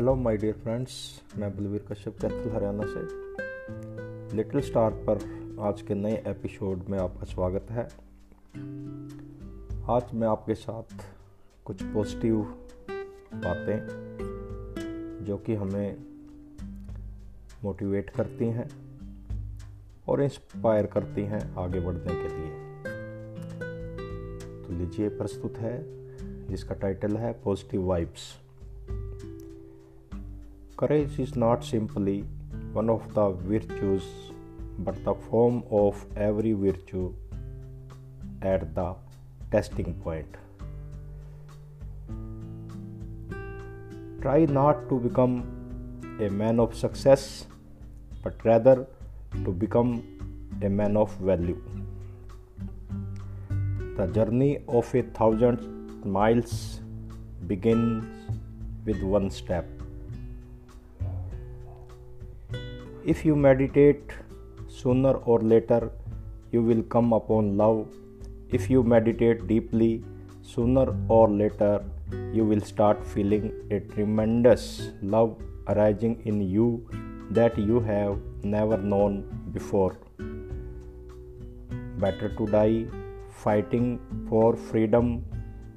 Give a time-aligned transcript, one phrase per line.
[0.00, 5.18] Hello my dear friends मैं बलवीर कश्यप, कैथल, हरियाणा से। Little star पर
[5.60, 7.84] आज के नए एपिसोड में आपका स्वागत है।
[9.88, 11.04] आज मैं आपके साथ
[11.64, 12.36] कुछ पॉजिटिव
[13.34, 13.78] बातें
[15.24, 15.96] जो कि हमें
[17.64, 18.70] मोटिवेट करती हैं
[20.08, 22.52] और इंस्पायर करती हैं आगे बढ़ने के लिए।
[24.62, 25.82] तो लीजिए, प्रस्तुत है,
[26.46, 28.49] जिसका टाइटल है positive vibes
[30.80, 32.24] Courage is not simply
[32.72, 34.04] one of the virtues,
[34.78, 37.12] but the form of every virtue
[38.40, 38.94] at the
[39.52, 40.38] testing point.
[44.22, 45.34] Try not to become
[46.18, 47.46] a man of success,
[48.22, 48.86] but rather
[49.44, 49.92] to become
[50.62, 51.60] a man of value.
[53.98, 55.60] The journey of a thousand
[56.06, 56.80] miles
[57.46, 58.32] begins
[58.86, 59.79] with one step.
[63.02, 64.12] If you meditate,
[64.68, 65.90] sooner or later
[66.52, 67.88] you will come upon love.
[68.50, 70.04] If you meditate deeply,
[70.42, 71.82] sooner or later
[72.34, 76.86] you will start feeling a tremendous love arising in you
[77.30, 79.96] that you have never known before.
[81.96, 82.84] Better to die
[83.30, 83.98] fighting
[84.28, 85.24] for freedom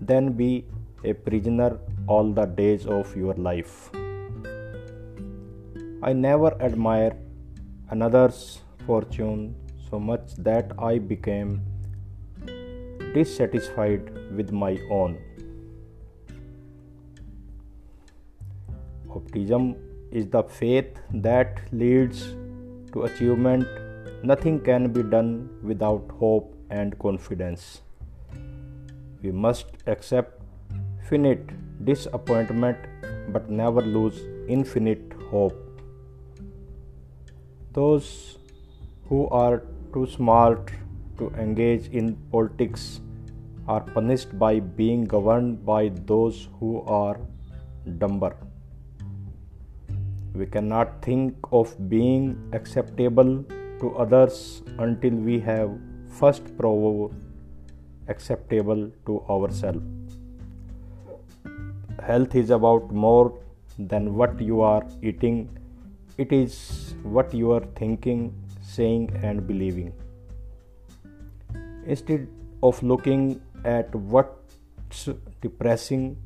[0.00, 0.66] than be
[1.02, 3.90] a prisoner all the days of your life.
[6.00, 7.16] I never admire
[7.90, 9.56] another's fortune
[9.90, 11.60] so much that I became
[13.14, 15.18] dissatisfied with my own.
[19.10, 19.74] Optimism
[20.12, 22.36] is the faith that leads
[22.92, 23.66] to achievement.
[24.22, 27.82] Nothing can be done without hope and confidence.
[29.20, 30.42] We must accept
[31.08, 32.78] finite disappointment
[33.32, 35.64] but never lose infinite hope.
[37.72, 38.38] Those
[39.08, 39.62] who are
[39.92, 40.70] too smart
[41.18, 43.00] to engage in politics
[43.66, 47.20] are punished by being governed by those who are
[47.98, 48.34] dumber.
[50.34, 53.44] We cannot think of being acceptable
[53.80, 55.70] to others until we have
[56.08, 57.14] first proved
[58.08, 60.16] acceptable to ourselves.
[62.02, 63.38] Health is about more
[63.78, 65.57] than what you are eating
[66.18, 69.92] it is what you are thinking, saying, and believing.
[71.86, 72.26] Instead
[72.62, 75.08] of looking at what's
[75.40, 76.16] depressing,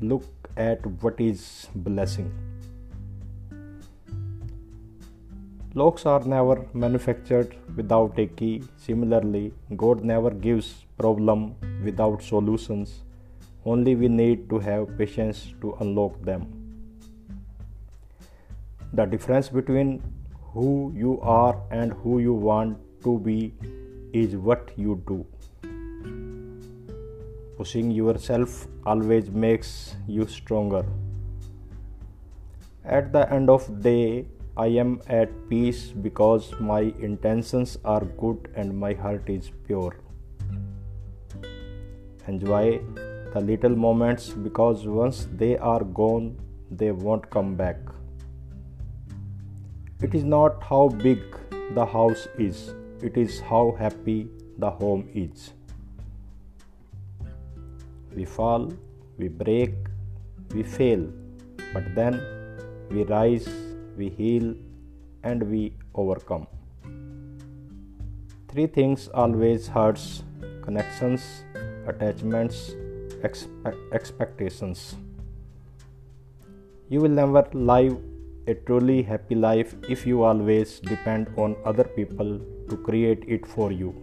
[0.00, 0.24] look
[0.56, 2.30] at what is blessing.
[5.74, 8.62] Locks are never manufactured without a key.
[8.76, 13.02] Similarly, God never gives problem without solutions.
[13.64, 16.59] Only we need to have patience to unlock them.
[18.92, 20.02] The difference between
[20.52, 23.54] who you are and who you want to be
[24.12, 25.24] is what you do.
[27.56, 30.84] Pushing yourself always makes you stronger.
[32.84, 38.48] At the end of the day, I am at peace because my intentions are good
[38.56, 39.94] and my heart is pure.
[42.26, 42.80] Enjoy
[43.34, 46.36] the little moments because once they are gone,
[46.70, 47.78] they won't come back.
[50.02, 51.20] It is not how big
[51.74, 55.52] the house is, it is how happy the home is.
[58.16, 58.72] We fall,
[59.18, 59.74] we break,
[60.54, 61.06] we fail,
[61.74, 62.18] but then
[62.90, 63.46] we rise,
[63.98, 64.54] we heal,
[65.22, 66.46] and we overcome.
[68.48, 70.22] Three things always hurts
[70.62, 71.44] connections,
[71.86, 72.70] attachments,
[73.22, 74.96] expe- expectations.
[76.88, 77.98] You will never live
[78.46, 83.70] a truly happy life if you always depend on other people to create it for
[83.72, 83.94] you.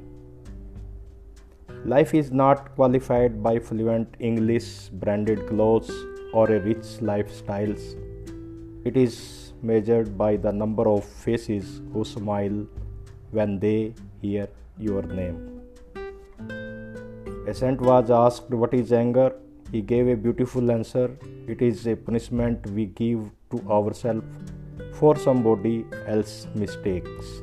[1.86, 5.92] Life is not qualified by fluent English, branded clothes,
[6.34, 7.96] or a rich lifestyles.
[8.86, 12.66] It is measured by the number of faces who smile
[13.32, 14.48] when they hear
[14.78, 15.62] your name.
[17.48, 19.34] A saint was asked, What is anger?
[19.72, 21.18] He gave a beautiful answer
[21.48, 23.20] it is a punishment we give
[23.52, 24.26] to ourselves
[24.94, 27.42] for somebody else's mistakes.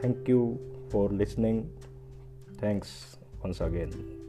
[0.00, 0.58] Thank you
[0.90, 1.70] for listening.
[2.58, 4.21] Thanks once again.